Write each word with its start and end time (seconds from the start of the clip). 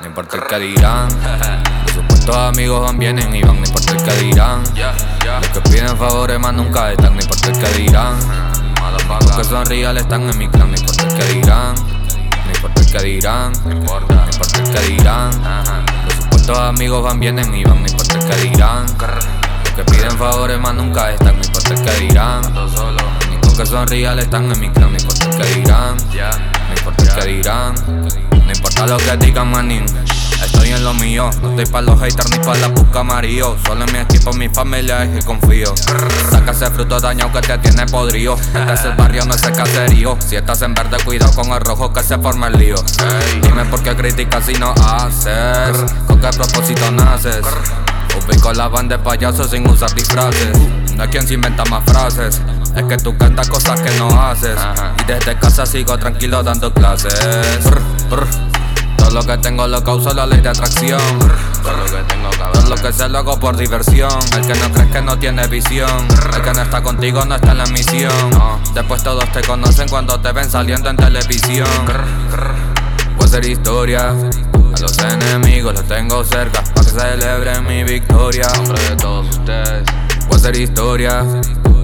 no 0.00 0.06
importa 0.06 0.36
el 0.36 0.42
que 0.44 0.58
dirán. 0.58 1.08
Los 1.84 1.94
supuestos 1.94 2.36
amigos 2.36 2.80
van, 2.80 2.98
vienen 2.98 3.34
y 3.34 3.42
van, 3.42 3.60
no 3.60 3.66
importa 3.66 3.92
el 3.92 4.02
que 4.02 4.12
dirán. 4.24 4.62
Los 4.62 5.48
que 5.48 5.60
piden 5.62 5.96
favores 5.96 6.38
más 6.38 6.54
nunca 6.54 6.92
están, 6.92 7.14
no 7.16 7.20
importa 7.20 7.48
el 7.48 7.58
que 7.58 7.82
dirán. 7.82 8.18
Los 9.10 9.36
que 9.36 9.44
son 9.44 9.66
reales 9.66 10.04
están 10.04 10.30
en 10.30 10.38
mi 10.38 10.48
clan, 10.48 10.70
no 10.70 10.76
importa 10.76 11.02
el 11.02 11.14
que 11.14 11.24
dirán. 11.34 11.74
No 11.74 12.52
importa 12.54 12.80
el 12.80 12.92
que 12.92 13.02
dirán, 13.02 13.52
no 13.64 13.72
importa, 13.72 14.26
el 14.58 14.70
que 14.70 14.80
dirán. 14.92 15.30
Los 16.04 16.14
supuestos 16.14 16.58
amigos 16.58 17.02
van, 17.02 17.18
vienen 17.18 17.52
y 17.54 17.64
van, 17.64 17.82
no 17.82 17.88
importa 17.88 18.18
el 18.18 18.24
que 18.24 18.36
dirán. 18.48 18.86
Los 18.86 19.72
que 19.74 19.84
piden 19.84 20.18
favores 20.18 20.60
más 20.60 20.74
nunca 20.74 21.10
están, 21.10 21.36
no 21.36 21.44
importa 21.44 21.74
el 21.74 21.82
que 21.82 21.92
dirán. 22.04 22.42
Los 22.54 23.58
que 23.58 23.66
son 23.66 23.88
reales 23.88 24.24
están 24.26 24.52
en 24.52 24.60
mi 24.60 24.70
clan, 24.70 24.92
no 24.92 24.98
importa 24.98 25.24
el 25.24 25.36
que 25.36 25.54
dirán. 25.60 25.96
No 25.96 26.74
importa 26.76 27.02
el 27.02 27.14
que 27.14 27.26
dirán. 27.26 28.31
Importa 28.62 28.86
lo 28.86 28.96
que 28.96 29.16
digan, 29.16 29.50
manín. 29.50 29.84
Estoy 30.40 30.68
en 30.70 30.84
lo 30.84 30.94
mío, 30.94 31.28
no 31.42 31.50
estoy 31.50 31.66
pa' 31.66 31.80
los 31.80 32.00
haters 32.00 32.30
ni 32.30 32.38
pa' 32.38 32.54
la 32.54 32.68
busca 32.68 33.00
amarillo. 33.00 33.56
Solo 33.66 33.84
en 33.84 33.92
mi 33.92 33.98
equipo, 33.98 34.32
mi 34.34 34.48
familia 34.48 35.02
es 35.02 35.18
que 35.18 35.26
confío. 35.26 35.74
Saca 36.30 36.52
ese 36.52 36.70
fruto 36.70 37.00
dañado 37.00 37.32
que 37.32 37.40
te 37.40 37.58
tiene 37.58 37.86
podrido. 37.86 38.36
Este 38.36 38.72
es 38.72 38.84
el 38.84 38.92
barrio, 38.92 39.24
no 39.24 39.34
es 39.34 39.42
el 39.42 39.52
caserío. 39.52 40.16
Si 40.24 40.36
estás 40.36 40.62
en 40.62 40.74
verde, 40.74 40.96
cuidado 41.04 41.34
con 41.34 41.50
el 41.50 41.60
rojo 41.60 41.92
que 41.92 42.04
se 42.04 42.16
forma 42.18 42.46
el 42.46 42.58
lío. 42.60 42.76
Dime 43.42 43.64
por 43.64 43.82
qué 43.82 43.96
criticas 43.96 44.44
si 44.46 44.52
no 44.54 44.72
haces. 44.80 45.76
Con 46.06 46.20
qué 46.20 46.28
propósito 46.28 46.88
naces. 46.92 47.44
Ubico 48.24 48.52
la 48.52 48.68
banda 48.68 48.96
de 48.96 49.02
payasos 49.02 49.50
sin 49.50 49.68
usar 49.68 49.92
disfraces. 49.92 50.56
No 50.94 51.02
hay 51.02 51.08
quien 51.08 51.26
se 51.26 51.34
inventa 51.34 51.64
más 51.64 51.82
frases. 51.84 52.40
Es 52.76 52.84
que 52.84 52.96
tú 52.96 53.16
cantas 53.18 53.48
cosas 53.48 53.80
que 53.80 53.90
no 53.98 54.22
haces. 54.22 54.56
Y 55.02 55.04
desde 55.04 55.36
casa 55.36 55.66
sigo 55.66 55.98
tranquilo 55.98 56.44
dando 56.44 56.72
clases. 56.72 57.18
Todo 59.02 59.10
lo 59.10 59.26
que 59.26 59.36
tengo 59.38 59.66
lo 59.66 59.82
causa 59.82 60.14
la 60.14 60.26
ley 60.26 60.40
de 60.40 60.48
atracción. 60.48 61.00
Todo 61.60 61.76
lo 61.76 61.84
que 61.86 62.04
tengo 62.04 62.30
Todo 62.30 62.68
lo 62.68 62.76
que 62.76 62.92
sé 62.92 63.08
lo 63.08 63.18
hago 63.18 63.40
por 63.40 63.56
diversión. 63.56 64.12
El 64.32 64.46
que 64.46 64.54
no 64.54 64.72
crees 64.72 64.90
que 64.92 65.02
no 65.02 65.18
tiene 65.18 65.44
visión. 65.48 66.06
El 66.32 66.40
que 66.40 66.52
no 66.52 66.62
está 66.62 66.82
contigo 66.84 67.24
no 67.24 67.34
está 67.34 67.50
en 67.50 67.58
la 67.58 67.66
misión. 67.66 68.12
Después 68.74 69.02
todos 69.02 69.30
te 69.32 69.42
conocen 69.42 69.88
cuando 69.88 70.20
te 70.20 70.30
ven 70.30 70.48
saliendo 70.48 70.88
en 70.88 70.96
televisión. 70.96 71.66
Voy 73.16 73.22
a 73.22 73.24
hacer 73.24 73.44
historia. 73.44 74.10
A 74.10 74.80
los 74.80 74.96
enemigos 74.98 75.74
los 75.74 75.84
tengo 75.88 76.22
cerca. 76.22 76.62
para 76.62 76.86
que 76.86 76.92
celebren 76.92 77.66
mi 77.66 77.82
victoria. 77.82 78.46
Nombre 78.56 78.82
de 78.88 78.96
todos 78.96 79.28
ustedes. 79.30 79.82
Voy 80.28 80.34
a 80.34 80.36
hacer 80.36 80.56
historia. 80.56 81.24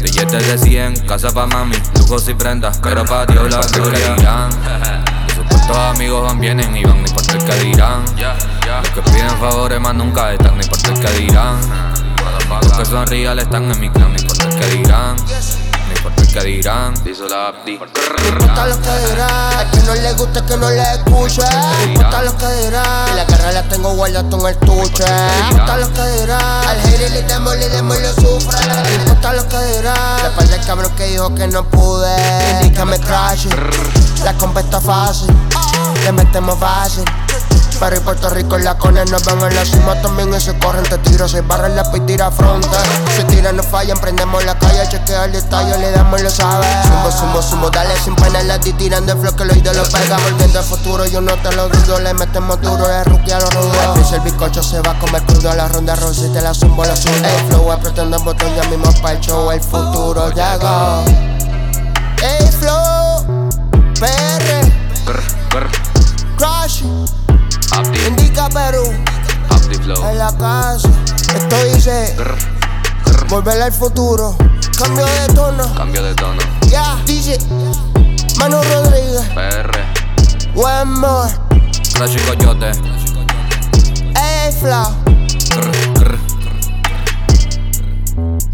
Billetes 0.00 0.46
de 0.46 0.58
100, 0.58 1.06
casa 1.06 1.30
pa' 1.30 1.46
mami, 1.46 1.76
lujos 1.98 2.26
y 2.28 2.34
prendas, 2.34 2.78
pero 2.78 3.04
pa' 3.04 3.26
Dios 3.26 3.50
la 3.50 3.60
gloria. 3.66 4.48
Los 5.70 5.78
supuestos 5.78 5.96
amigos 5.96 6.22
van, 6.26 6.40
vienen 6.40 6.76
y 6.76 6.82
van, 6.82 7.00
ni 7.00 7.10
por 7.10 7.22
el 7.22 7.44
que 7.44 7.54
dirán. 7.60 8.04
Los 8.04 8.90
que 8.90 9.02
piden 9.02 9.38
favores 9.38 9.80
más 9.80 9.94
nunca 9.94 10.32
están, 10.32 10.58
ni 10.58 10.66
por 10.66 10.78
el 10.78 11.00
que 11.00 11.10
dirán. 11.20 11.60
Los 12.62 12.72
que 12.72 12.84
son 12.84 13.06
reales 13.06 13.44
están 13.44 13.70
en 13.70 13.78
mi 13.78 13.88
clan, 13.88 14.12
ni 14.12 14.20
por 14.20 14.36
el 14.42 14.58
que 14.58 14.66
dirán. 14.66 15.16
No 15.16 15.96
importa 15.96 16.22
el 16.22 16.28
que 16.32 16.40
dirán, 16.44 16.94
dice 17.04 17.22
la 17.28 17.48
Abdi. 17.48 17.78
No 17.78 17.84
importa 17.84 18.66
lo 18.66 18.80
que 18.80 18.98
dirán, 19.10 19.58
a 19.58 19.70
quien 19.70 19.86
no 19.86 19.94
le 19.94 20.12
guste 20.14 20.42
que 20.44 20.56
no 20.56 20.70
le 20.70 20.82
escuche. 20.94 21.42
No 21.42 21.82
importa 21.84 22.22
lo 22.22 22.36
que 22.36 22.46
dirán, 22.64 23.16
la 23.16 23.24
guerra 23.24 23.52
la 23.52 23.68
tengo 23.68 23.94
guardada 23.94 24.28
en 24.28 24.46
el 24.46 24.56
tuche. 24.58 25.04
No 25.04 25.50
importa 25.50 25.76
lo 25.76 25.92
que 25.92 26.06
dirán, 26.20 26.68
al 26.68 26.80
hater 26.80 27.10
le 27.12 27.22
demos, 27.22 27.56
le 27.56 27.68
demos 27.68 27.96
y 27.96 28.02
lo 28.02 28.12
sufre. 28.14 28.58
No 28.66 28.94
importa 28.94 29.32
lo 29.34 29.48
que 29.48 29.58
dirán, 29.76 30.22
la 30.22 30.30
par 30.34 30.52
el 30.52 30.66
cabrón 30.66 30.92
que 30.96 31.06
dijo 31.06 31.32
que 31.32 31.46
no 31.46 31.64
pude. 31.64 32.16
Y 32.64 32.70
que 32.70 32.84
me 32.84 32.98
crash, 32.98 33.46
la 34.24 34.34
compa 34.34 34.60
está 34.60 34.80
fácil, 34.80 35.28
le 36.04 36.12
metemos 36.12 36.58
fácil. 36.58 37.04
Pero 37.80 37.96
en 37.96 38.02
Puerto 38.02 38.28
Rico 38.28 38.56
en 38.56 38.64
la 38.64 38.76
cone 38.76 39.02
nos 39.06 39.24
ven 39.24 39.40
en 39.40 39.54
la 39.54 39.64
cima 39.64 39.94
también 40.02 40.34
y 40.34 40.38
se 40.38 40.56
corren, 40.58 40.84
te 40.84 40.98
tiro, 40.98 41.26
se 41.26 41.40
barra 41.40 41.66
la 41.70 41.82
y 41.94 42.00
tira 42.00 42.30
fronte. 42.30 42.68
Se 43.16 43.24
tira, 43.24 43.52
no 43.52 43.62
fallan, 43.62 43.98
prendemos 43.98 44.44
la 44.44 44.58
calle, 44.58 44.86
chequea 44.86 45.24
el 45.24 45.32
detalle, 45.32 45.78
le 45.78 45.90
damos 45.90 46.20
y 46.20 46.24
lo 46.24 46.30
sabe. 46.30 46.66
Sumo, 46.82 47.10
sumo, 47.10 47.42
sumo, 47.42 47.70
dale 47.70 47.96
sin 48.04 48.14
pena 48.16 48.42
la 48.42 48.60
ti 48.60 48.74
tirando 48.74 49.12
el 49.12 49.18
flow 49.18 49.34
que 49.34 49.46
lo 49.46 49.54
de 49.54 49.74
lo 49.74 49.82
pega. 49.84 50.18
Volviendo 50.18 50.58
al 50.58 50.64
futuro, 50.66 51.06
yo 51.06 51.22
no 51.22 51.34
te 51.36 51.56
lo 51.56 51.70
dudo, 51.70 52.00
le 52.00 52.12
metemos 52.12 52.60
duro, 52.60 52.86
es 52.86 53.06
rookie 53.06 53.32
a 53.32 53.40
los 53.40 53.54
rudos. 53.54 54.12
el 54.12 54.20
bizcocho 54.20 54.62
se 54.62 54.80
va 54.80 54.90
a 54.90 54.98
comer 54.98 55.22
crudo, 55.22 55.54
la 55.54 55.66
ronda 55.68 55.96
rosa 55.96 56.26
y 56.26 56.28
te 56.34 56.42
la 56.42 56.52
zumbo, 56.52 56.84
la 56.84 56.94
subo. 56.94 57.14
El 57.14 57.46
flow 57.46 57.72
apretando 57.72 58.18
el 58.18 58.22
botón, 58.22 58.54
ya 58.56 58.68
mismo 58.68 58.92
para 59.00 59.14
el 59.14 59.20
show, 59.20 59.50
el 59.52 59.60
futuro 59.62 60.28
llegó. 60.32 61.29
En 69.82 70.18
la 70.18 70.30
casa. 70.36 70.88
Esto 71.34 71.64
dice. 71.64 72.14
Volver 73.28 73.62
al 73.62 73.72
futuro. 73.72 74.36
Cambio 74.76 75.06
de 75.06 75.34
tono. 75.34 75.74
Cambio 75.74 76.02
de 76.02 76.14
tono. 76.14 76.40
Ya, 76.68 76.96
dice. 77.06 77.38
Manu 78.38 78.58
Rodríguez. 78.62 79.22
PR. 79.34 79.70
One 80.54 80.84
more. 80.84 81.30
Crash 81.94 82.16
y 82.16 82.18
Coyote. 82.18 82.72
Ey, 84.16 84.52
Flow. 84.60 84.94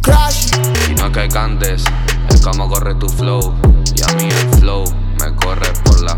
Crash. 0.03 0.47
Y 0.89 0.95
no 0.95 1.11
que 1.11 1.29
cantes, 1.29 1.85
es 2.29 2.41
como 2.41 2.69
corre 2.69 2.95
tu 2.95 3.09
flow. 3.09 3.55
Y 3.95 4.03
a 4.03 4.15
mí 4.15 4.29
el 4.29 4.51
flow 4.61 4.85
me 5.19 5.35
corre 5.35 5.73
por 5.85 5.97
venas. 6.01 6.16